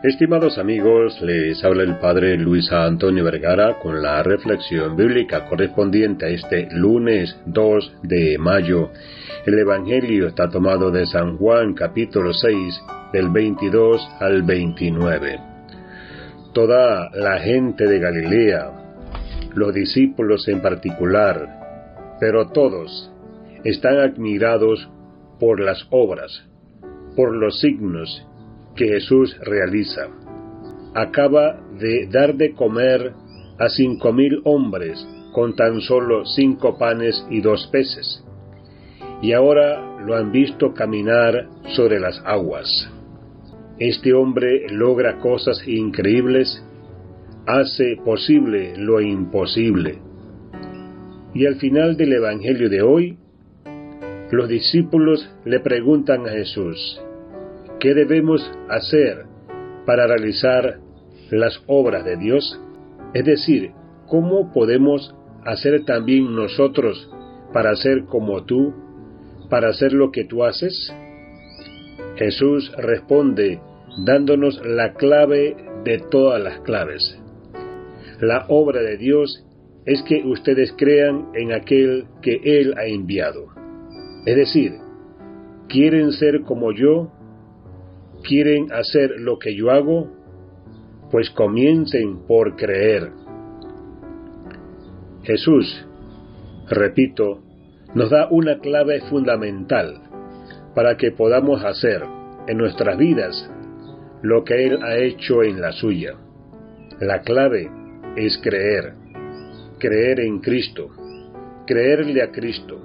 Estimados 0.00 0.58
amigos, 0.58 1.20
les 1.22 1.64
habla 1.64 1.82
el 1.82 1.96
Padre 1.98 2.38
Luis 2.38 2.70
Antonio 2.70 3.24
Vergara 3.24 3.80
con 3.80 4.00
la 4.00 4.22
reflexión 4.22 4.94
bíblica 4.94 5.44
correspondiente 5.46 6.24
a 6.24 6.28
este 6.28 6.68
lunes 6.70 7.36
2 7.46 7.94
de 8.04 8.38
mayo. 8.38 8.92
El 9.44 9.58
Evangelio 9.58 10.28
está 10.28 10.48
tomado 10.48 10.92
de 10.92 11.04
San 11.04 11.36
Juan 11.36 11.74
capítulo 11.74 12.32
6 12.32 12.80
del 13.12 13.28
22 13.30 14.08
al 14.20 14.44
29. 14.44 15.40
Toda 16.54 17.10
la 17.14 17.40
gente 17.40 17.88
de 17.88 17.98
Galilea, 17.98 18.70
los 19.56 19.74
discípulos 19.74 20.46
en 20.46 20.62
particular, 20.62 22.16
pero 22.20 22.50
todos 22.50 23.10
están 23.64 23.98
admirados 23.98 24.88
por 25.40 25.58
las 25.58 25.84
obras, 25.90 26.44
por 27.16 27.34
los 27.34 27.58
signos 27.58 28.27
que 28.78 28.86
Jesús 28.86 29.36
realiza. 29.40 30.06
Acaba 30.94 31.60
de 31.78 32.06
dar 32.06 32.36
de 32.36 32.52
comer 32.52 33.12
a 33.58 33.68
cinco 33.68 34.12
mil 34.12 34.40
hombres 34.44 35.06
con 35.32 35.54
tan 35.56 35.80
solo 35.80 36.24
cinco 36.24 36.78
panes 36.78 37.26
y 37.28 37.40
dos 37.40 37.68
peces, 37.72 38.24
y 39.20 39.32
ahora 39.32 40.00
lo 40.06 40.16
han 40.16 40.30
visto 40.32 40.72
caminar 40.72 41.48
sobre 41.74 41.98
las 41.98 42.22
aguas. 42.24 42.68
Este 43.78 44.14
hombre 44.14 44.68
logra 44.70 45.18
cosas 45.18 45.66
increíbles, 45.66 46.64
hace 47.46 47.96
posible 48.04 48.76
lo 48.76 49.00
imposible. 49.00 49.98
Y 51.34 51.46
al 51.46 51.56
final 51.56 51.96
del 51.96 52.12
Evangelio 52.12 52.70
de 52.70 52.82
hoy, 52.82 53.18
los 54.30 54.48
discípulos 54.48 55.28
le 55.44 55.60
preguntan 55.60 56.26
a 56.26 56.30
Jesús, 56.30 57.00
¿Qué 57.80 57.94
debemos 57.94 58.50
hacer 58.68 59.26
para 59.86 60.08
realizar 60.08 60.80
las 61.30 61.62
obras 61.68 62.04
de 62.04 62.16
Dios? 62.16 62.60
Es 63.14 63.24
decir, 63.24 63.70
¿cómo 64.08 64.52
podemos 64.52 65.14
hacer 65.44 65.84
también 65.84 66.34
nosotros 66.34 67.08
para 67.52 67.76
ser 67.76 68.04
como 68.06 68.44
tú, 68.44 68.74
para 69.48 69.68
hacer 69.68 69.92
lo 69.92 70.10
que 70.10 70.24
tú 70.24 70.42
haces? 70.42 70.92
Jesús 72.16 72.72
responde 72.76 73.60
dándonos 74.04 74.60
la 74.66 74.94
clave 74.94 75.56
de 75.84 75.98
todas 76.10 76.42
las 76.42 76.60
claves. 76.60 77.16
La 78.20 78.46
obra 78.48 78.82
de 78.82 78.96
Dios 78.96 79.46
es 79.86 80.02
que 80.02 80.24
ustedes 80.24 80.74
crean 80.76 81.28
en 81.34 81.52
aquel 81.52 82.06
que 82.22 82.40
Él 82.42 82.74
ha 82.76 82.86
enviado. 82.86 83.46
Es 84.26 84.34
decir, 84.34 84.72
¿quieren 85.68 86.10
ser 86.10 86.42
como 86.42 86.72
yo? 86.72 87.12
Quieren 88.22 88.72
hacer 88.72 89.12
lo 89.18 89.38
que 89.38 89.54
yo 89.54 89.70
hago, 89.70 90.08
pues 91.10 91.30
comiencen 91.30 92.26
por 92.26 92.56
creer. 92.56 93.10
Jesús, 95.22 95.86
repito, 96.68 97.42
nos 97.94 98.10
da 98.10 98.28
una 98.30 98.58
clave 98.58 99.00
fundamental 99.02 100.02
para 100.74 100.96
que 100.96 101.10
podamos 101.10 101.64
hacer 101.64 102.02
en 102.46 102.58
nuestras 102.58 102.96
vidas 102.98 103.50
lo 104.22 104.44
que 104.44 104.66
Él 104.66 104.82
ha 104.82 104.96
hecho 104.96 105.42
en 105.42 105.60
la 105.60 105.72
suya. 105.72 106.14
La 107.00 107.22
clave 107.22 107.70
es 108.16 108.38
creer, 108.42 108.94
creer 109.78 110.20
en 110.20 110.40
Cristo, 110.40 110.88
creerle 111.66 112.22
a 112.22 112.30
Cristo. 112.30 112.80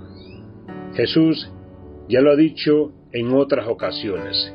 Jesús 0.94 1.52
ya 2.08 2.22
lo 2.22 2.32
ha 2.32 2.36
dicho 2.36 2.92
en 3.12 3.34
otras 3.34 3.68
ocasiones 3.68 4.54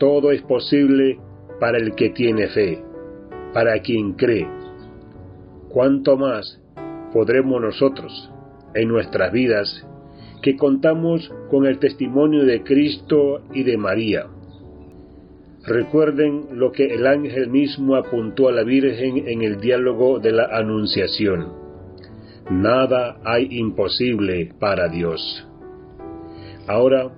todo 0.00 0.32
es 0.32 0.40
posible 0.42 1.20
para 1.60 1.76
el 1.76 1.94
que 1.94 2.08
tiene 2.08 2.48
fe, 2.48 2.82
para 3.52 3.78
quien 3.80 4.14
cree. 4.14 4.48
¿Cuánto 5.68 6.16
más 6.16 6.58
podremos 7.12 7.60
nosotros, 7.60 8.32
en 8.74 8.88
nuestras 8.88 9.30
vidas, 9.30 9.86
que 10.42 10.56
contamos 10.56 11.30
con 11.50 11.66
el 11.66 11.78
testimonio 11.78 12.46
de 12.46 12.62
Cristo 12.62 13.42
y 13.52 13.62
de 13.62 13.76
María? 13.76 14.26
Recuerden 15.66 16.46
lo 16.52 16.72
que 16.72 16.86
el 16.86 17.06
ángel 17.06 17.50
mismo 17.50 17.94
apuntó 17.94 18.48
a 18.48 18.52
la 18.52 18.64
Virgen 18.64 19.28
en 19.28 19.42
el 19.42 19.60
diálogo 19.60 20.18
de 20.18 20.32
la 20.32 20.46
Anunciación. 20.50 21.52
Nada 22.50 23.20
hay 23.22 23.48
imposible 23.50 24.54
para 24.58 24.88
Dios. 24.88 25.46
Ahora 26.66 27.10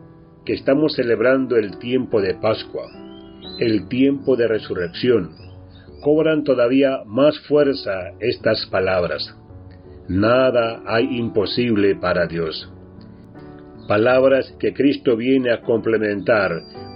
que 0.45 0.55
estamos 0.55 0.95
celebrando 0.95 1.57
el 1.57 1.79
tiempo 1.79 2.21
de 2.21 2.35
Pascua, 2.35 2.85
el 3.59 3.89
tiempo 3.89 4.37
de 4.37 4.49
resurrección, 4.49 5.31
cobran 6.03 6.43
todavía 6.43 7.03
más 7.07 7.39
fuerza 7.47 8.13
estas 8.21 8.67
palabras. 8.67 9.37
Nada 10.09 10.83
hay 10.87 11.17
imposible 11.17 11.95
para 11.97 12.27
Dios. 12.27 12.71
Palabras 13.87 14.55
que 14.59 14.73
Cristo 14.73 15.17
viene 15.17 15.53
a 15.53 15.61
complementar 15.63 16.51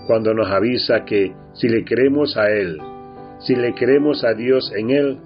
cuando 0.07 0.35
nos 0.35 0.51
avisa 0.51 1.05
que 1.05 1.33
si 1.55 1.69
le 1.69 1.85
creemos 1.85 2.37
a 2.37 2.51
Él, 2.51 2.79
si 3.41 3.55
le 3.55 3.75
creemos 3.75 4.25
a 4.25 4.35
Dios 4.35 4.73
en 4.77 4.91
Él, 4.91 5.19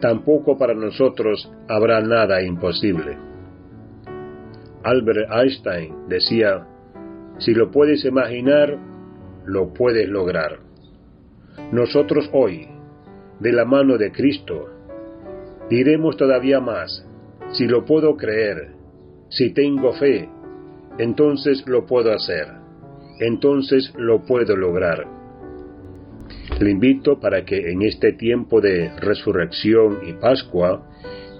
tampoco 0.00 0.56
para 0.56 0.74
nosotros 0.74 1.50
habrá 1.68 2.00
nada 2.00 2.42
imposible. 2.42 3.18
Albert 4.82 5.30
Einstein 5.30 6.08
decía, 6.08 6.66
si 7.40 7.54
lo 7.54 7.70
puedes 7.70 8.04
imaginar, 8.04 8.78
lo 9.46 9.72
puedes 9.72 10.08
lograr. 10.08 10.60
Nosotros 11.72 12.30
hoy, 12.32 12.68
de 13.40 13.52
la 13.52 13.64
mano 13.64 13.98
de 13.98 14.12
Cristo, 14.12 14.68
diremos 15.68 16.16
todavía 16.16 16.60
más, 16.60 17.06
si 17.52 17.66
lo 17.66 17.84
puedo 17.84 18.16
creer, 18.16 18.74
si 19.28 19.52
tengo 19.52 19.92
fe, 19.94 20.28
entonces 20.98 21.64
lo 21.66 21.86
puedo 21.86 22.12
hacer, 22.12 22.46
entonces 23.20 23.92
lo 23.96 24.22
puedo 24.22 24.56
lograr. 24.56 25.06
Le 26.60 26.70
invito 26.70 27.18
para 27.20 27.44
que 27.44 27.70
en 27.70 27.82
este 27.82 28.12
tiempo 28.12 28.60
de 28.60 28.90
resurrección 29.00 29.98
y 30.06 30.12
Pascua 30.12 30.86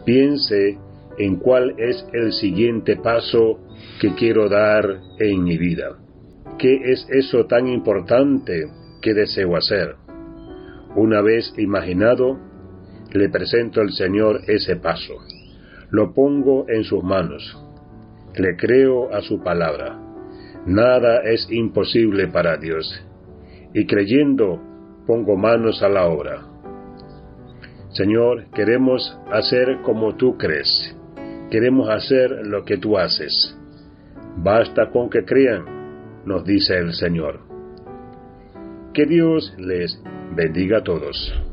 piense 0.04 0.78
en 1.20 1.36
cuál 1.36 1.74
es 1.76 2.06
el 2.14 2.32
siguiente 2.32 2.96
paso 2.96 3.60
que 4.00 4.14
quiero 4.14 4.48
dar 4.48 5.00
en 5.18 5.44
mi 5.44 5.58
vida. 5.58 5.98
¿Qué 6.58 6.92
es 6.92 7.06
eso 7.10 7.44
tan 7.44 7.68
importante 7.68 8.64
que 9.02 9.12
deseo 9.12 9.54
hacer? 9.54 9.96
Una 10.96 11.20
vez 11.20 11.52
imaginado, 11.58 12.38
le 13.12 13.28
presento 13.28 13.82
al 13.82 13.92
Señor 13.92 14.40
ese 14.46 14.76
paso. 14.76 15.12
Lo 15.90 16.14
pongo 16.14 16.64
en 16.70 16.84
sus 16.84 17.04
manos. 17.04 17.54
Le 18.34 18.56
creo 18.56 19.12
a 19.12 19.20
su 19.20 19.42
palabra. 19.42 20.00
Nada 20.64 21.20
es 21.24 21.46
imposible 21.50 22.28
para 22.28 22.56
Dios. 22.56 23.04
Y 23.74 23.84
creyendo, 23.86 24.58
pongo 25.06 25.36
manos 25.36 25.82
a 25.82 25.90
la 25.90 26.06
obra. 26.06 26.46
Señor, 27.90 28.46
queremos 28.54 29.18
hacer 29.30 29.82
como 29.82 30.16
tú 30.16 30.38
crees. 30.38 30.96
Queremos 31.50 31.88
hacer 31.88 32.46
lo 32.46 32.64
que 32.64 32.78
tú 32.78 32.96
haces. 32.96 33.56
Basta 34.36 34.90
con 34.90 35.10
que 35.10 35.24
crean, 35.24 36.22
nos 36.24 36.44
dice 36.44 36.78
el 36.78 36.92
Señor. 36.92 37.40
Que 38.94 39.04
Dios 39.06 39.54
les 39.58 40.00
bendiga 40.36 40.78
a 40.78 40.84
todos. 40.84 41.49